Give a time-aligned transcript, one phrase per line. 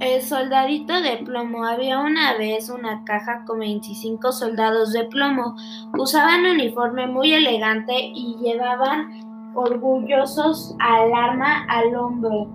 [0.00, 1.64] El soldadito de plomo.
[1.64, 5.56] Había una vez una caja con 25 soldados de plomo.
[5.96, 12.48] Usaban un uniforme muy elegante y llevaban orgullosos al arma al hombro,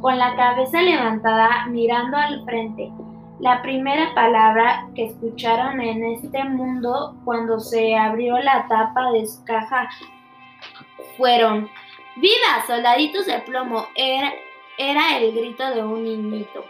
[0.00, 2.92] con la cabeza levantada mirando al frente.
[3.38, 9.42] La primera palabra que escucharon en este mundo cuando se abrió la tapa de su
[9.44, 9.88] caja
[11.16, 11.70] fueron
[12.16, 13.86] ¡Viva, soldaditos de plomo!
[13.94, 14.32] Era,
[14.76, 16.64] era el grito de un niñito.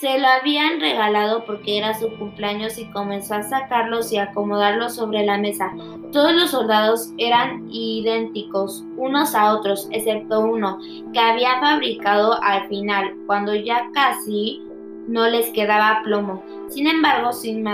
[0.00, 5.26] Se lo habían regalado porque era su cumpleaños y comenzó a sacarlos y acomodarlos sobre
[5.26, 5.72] la mesa.
[6.12, 10.78] Todos los soldados eran idénticos unos a otros, excepto uno,
[11.12, 14.62] que había fabricado al final, cuando ya casi
[15.08, 16.44] no les quedaba plomo.
[16.68, 17.66] Sin embargo, sin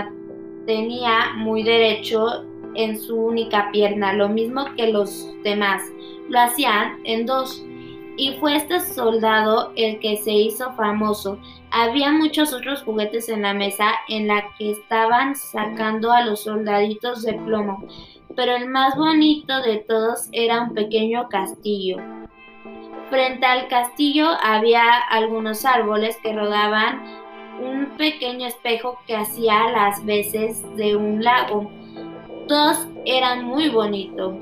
[0.65, 5.83] tenía muy derecho en su única pierna, lo mismo que los demás.
[6.31, 7.63] Lo hacían en dos
[8.17, 11.39] y fue este soldado el que se hizo famoso.
[11.71, 17.23] Había muchos otros juguetes en la mesa en la que estaban sacando a los soldaditos
[17.23, 17.85] de plomo,
[18.37, 21.97] pero el más bonito de todos era un pequeño castillo.
[23.11, 27.03] Frente al castillo había algunos árboles que rodaban
[27.61, 31.71] un pequeño espejo que hacía las veces de un lago.
[32.49, 34.35] Todos eran muy bonitos,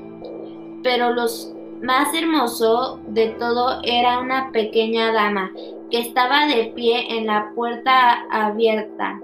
[0.81, 5.51] pero los más hermoso de todo era una pequeña dama
[5.91, 9.19] que estaba de pie en la puerta abierta.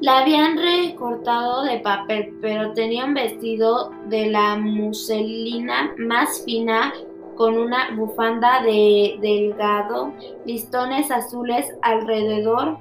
[0.00, 6.94] La habían recortado de papel, pero tenía un vestido de la muselina más fina
[7.36, 10.12] con una bufanda de delgado,
[10.46, 12.78] listones azules alrededor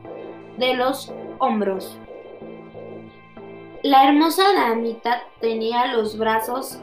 [0.57, 1.97] de los hombros.
[3.81, 6.79] La hermosa damita tenía los brazos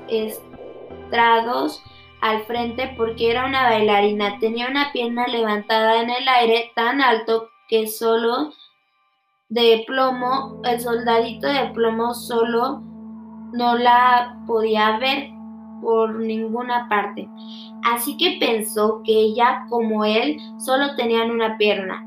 [2.20, 4.38] al frente porque era una bailarina.
[4.38, 8.52] Tenía una pierna levantada en el aire tan alto que solo
[9.48, 12.80] de plomo, el soldadito de plomo solo
[13.52, 15.30] no la podía ver
[15.80, 17.28] por ninguna parte.
[17.84, 22.04] Así que pensó que ella, como él, solo tenían una pierna.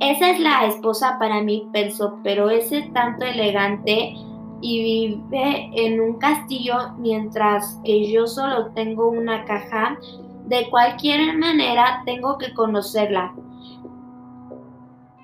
[0.00, 4.14] Esa es la esposa para mí, pensó, pero ese tanto elegante
[4.62, 9.98] y vive en un castillo mientras que yo solo tengo una caja.
[10.46, 13.34] De cualquier manera tengo que conocerla.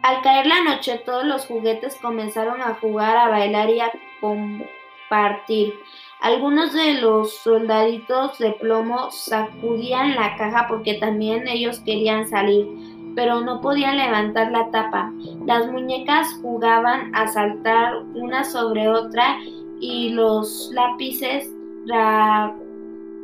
[0.02, 5.74] Al caer la noche todos los juguetes comenzaron a jugar, a bailar y a compartir.
[6.20, 12.66] Algunos de los soldaditos de plomo sacudían la caja porque también ellos querían salir
[13.14, 15.12] pero no podían levantar la tapa.
[15.46, 19.38] Las muñecas jugaban a saltar una sobre otra
[19.80, 21.52] y los lápices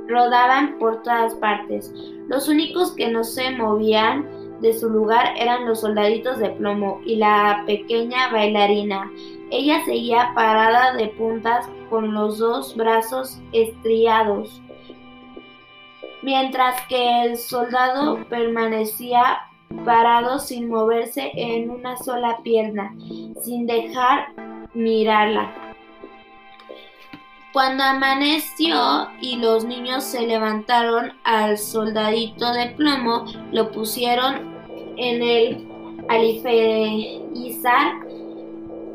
[0.09, 1.93] rodaban por todas partes.
[2.29, 4.29] Los únicos que no se movían
[4.61, 9.11] de su lugar eran los soldaditos de plomo y la pequeña bailarina.
[9.51, 14.63] Ella seguía parada de puntas con los dos brazos estriados,
[16.23, 19.39] mientras que el soldado permanecía
[19.85, 22.95] parado sin moverse en una sola pierna,
[23.43, 24.29] sin dejar
[24.75, 25.53] mirarla.
[27.53, 34.55] Cuando amaneció y los niños se levantaron al soldadito de plomo, lo pusieron
[34.97, 35.69] en el
[36.09, 37.93] alféizar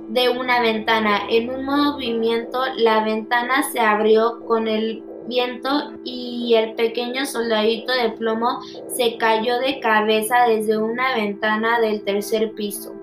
[0.10, 1.22] de una ventana.
[1.30, 8.10] En un movimiento la ventana se abrió con el viento y el pequeño soldadito de
[8.10, 12.94] plomo se cayó de cabeza desde una ventana del tercer piso.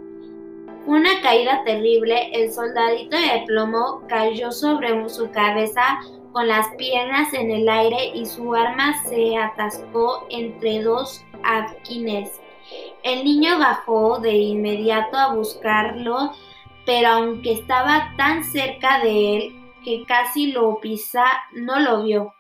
[0.86, 6.00] Una caída terrible, el soldadito de plomo cayó sobre su cabeza
[6.32, 12.40] con las piernas en el aire y su arma se atascó entre dos adoquines.
[13.02, 16.32] El niño bajó de inmediato a buscarlo,
[16.84, 21.24] pero aunque estaba tan cerca de él, que casi lo pisa,
[21.54, 22.32] no lo vio.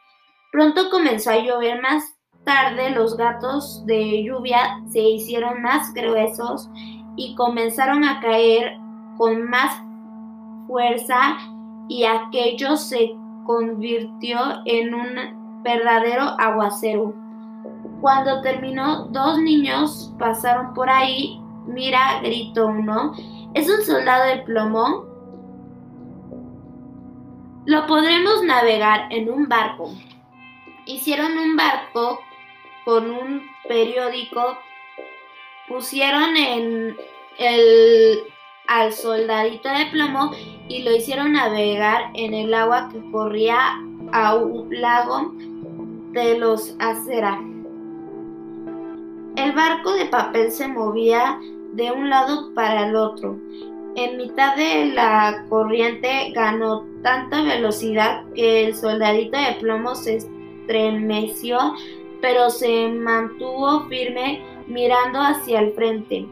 [0.50, 6.68] Pronto comenzó a llover más tarde, los gatos de lluvia se hicieron más gruesos
[7.16, 8.76] y comenzaron a caer
[9.16, 9.80] con más
[10.66, 11.38] fuerza
[11.88, 13.14] y aquello se
[13.46, 17.14] convirtió en un verdadero aguacero.
[18.00, 21.40] Cuando terminó, dos niños pasaron por ahí.
[21.66, 23.12] Mira, gritó uno.
[23.54, 25.05] ¿Es un soldado de plomo?
[27.66, 29.92] Lo podremos navegar en un barco.
[30.84, 32.20] Hicieron un barco
[32.84, 34.56] con un periódico,
[35.66, 36.96] pusieron en
[37.38, 38.22] el
[38.68, 40.32] al soldadito de plomo
[40.68, 43.80] y lo hicieron navegar en el agua que corría
[44.12, 45.32] a un lago
[46.12, 47.40] de los acera.
[49.36, 51.40] El barco de papel se movía
[51.72, 53.36] de un lado para el otro.
[53.96, 61.58] En mitad de la corriente ganó tanta velocidad que el soldadito de plomo se estremeció,
[62.20, 66.26] pero se mantuvo firme mirando hacia el frente.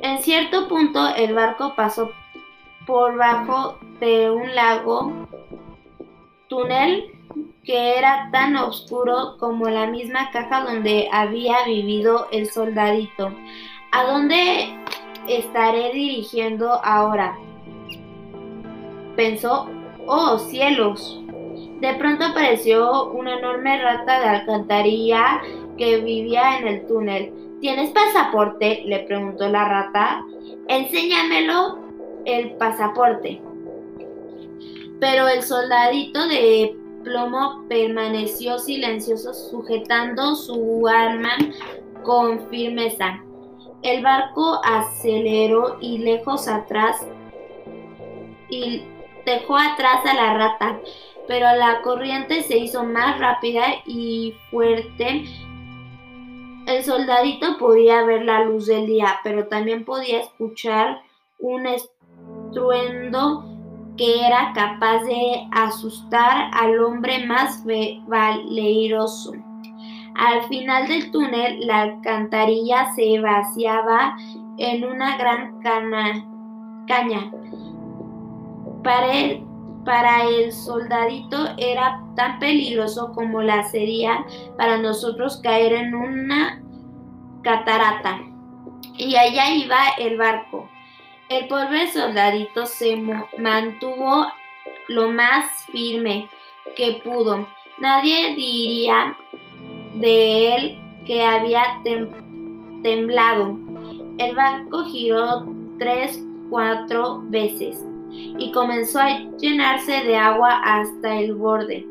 [0.00, 2.10] En cierto punto el barco pasó
[2.86, 5.26] por bajo de un lago
[6.48, 7.10] túnel
[7.64, 13.32] que era tan oscuro como la misma caja donde había vivido el soldadito.
[13.92, 14.76] ¿A dónde
[15.28, 17.36] estaré dirigiendo ahora?
[19.16, 19.68] Pensó,
[20.06, 21.20] oh cielos.
[21.80, 25.40] De pronto apareció una enorme rata de alcantarilla
[25.76, 27.32] que vivía en el túnel.
[27.60, 28.82] ¿Tienes pasaporte?
[28.84, 30.24] le preguntó la rata.
[30.68, 31.78] Enséñamelo
[32.24, 33.40] el pasaporte.
[35.00, 41.36] Pero el soldadito de plomo permaneció silencioso sujetando su arma
[42.02, 43.22] con firmeza.
[43.84, 47.06] El barco aceleró y lejos atrás
[48.48, 48.82] y
[49.26, 50.80] dejó atrás a la rata,
[51.28, 55.26] pero la corriente se hizo más rápida y fuerte.
[56.66, 61.02] El soldadito podía ver la luz del día, pero también podía escuchar
[61.38, 63.44] un estruendo
[63.98, 67.62] que era capaz de asustar al hombre más
[68.06, 69.34] valeroso.
[70.14, 74.16] Al final del túnel, la alcantarilla se vaciaba
[74.58, 75.60] en una gran
[76.86, 77.32] caña.
[78.84, 79.42] Para el,
[79.84, 84.24] para el soldadito era tan peligroso como la sería
[84.56, 86.62] para nosotros caer en una
[87.42, 88.20] catarata.
[88.96, 90.68] Y allá iba el barco.
[91.28, 92.96] El pobre soldadito se
[93.38, 94.26] mantuvo
[94.88, 96.28] lo más firme
[96.76, 97.48] que pudo.
[97.78, 99.16] Nadie diría
[99.94, 101.62] de él que había
[102.82, 103.58] temblado.
[104.18, 105.46] El barco giró
[105.78, 111.86] tres, cuatro veces y comenzó a llenarse de agua hasta el borde.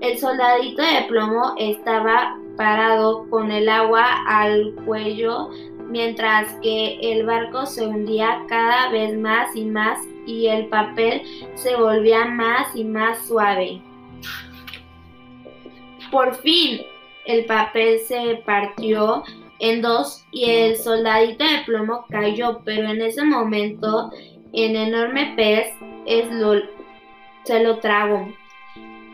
[0.00, 5.50] El soldadito de plomo estaba parado con el agua al cuello
[5.88, 11.22] mientras que el barco se hundía cada vez más y más y el papel
[11.54, 13.82] se volvía más y más suave.
[16.10, 16.80] Por fin
[17.26, 19.22] el papel se partió
[19.58, 24.10] en dos y el soldadito de plomo cayó, pero en ese momento
[24.52, 25.68] el enorme pez
[27.44, 28.28] se lo tragó.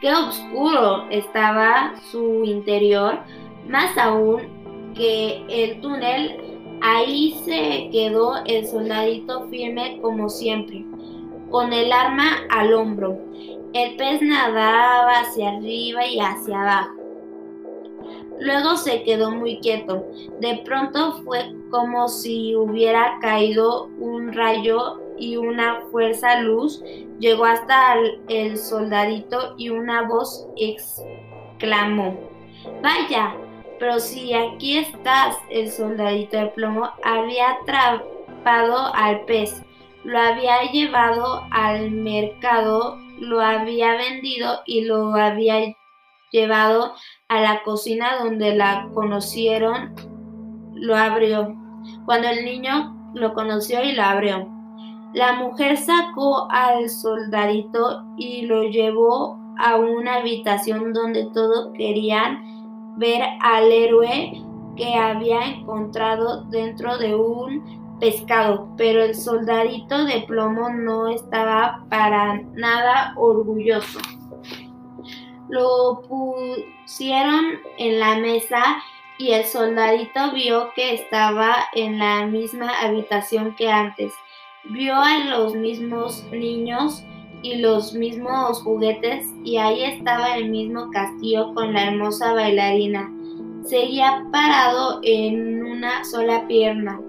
[0.00, 3.20] Qué oscuro estaba su interior,
[3.66, 6.46] más aún que el túnel
[6.82, 10.84] Ahí se quedó el soldadito firme como siempre,
[11.50, 13.18] con el arma al hombro.
[13.72, 17.05] El pez nadaba hacia arriba y hacia abajo.
[18.38, 20.04] Luego se quedó muy quieto.
[20.40, 26.82] De pronto fue como si hubiera caído un rayo y una fuerza luz
[27.18, 27.96] llegó hasta
[28.28, 32.18] el, soldadito y una voz exclamó,
[32.82, 33.34] Vaya,
[33.78, 39.62] pero si aquí estás, el soldadito de plomo había atrapado al pez,
[40.04, 45.74] lo había llevado al mercado, lo había vendido y lo había
[46.30, 46.94] llevado
[47.28, 49.94] a la cocina donde la conocieron,
[50.74, 51.56] lo abrió.
[52.04, 54.48] Cuando el niño lo conoció y lo abrió.
[55.12, 63.22] La mujer sacó al soldadito y lo llevó a una habitación donde todos querían ver
[63.40, 64.32] al héroe
[64.76, 72.42] que había encontrado dentro de un pescado, pero el soldadito de plomo no estaba para
[72.52, 73.98] nada orgulloso.
[75.48, 78.82] Lo pusieron en la mesa
[79.18, 84.12] y el soldadito vio que estaba en la misma habitación que antes.
[84.64, 87.04] Vio a los mismos niños
[87.42, 93.10] y los mismos juguetes y ahí estaba el mismo castillo con la hermosa bailarina.
[93.64, 97.00] Seguía parado en una sola pierna,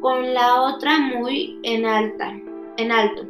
[0.00, 2.38] con la otra muy en alta,
[2.76, 3.22] en alto,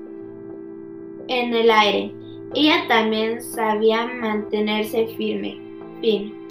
[1.28, 2.23] en el aire.
[2.54, 5.58] Ella también sabía mantenerse firme.
[6.00, 6.43] Fin.